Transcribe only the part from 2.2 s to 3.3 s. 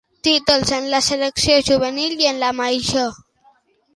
i en la major.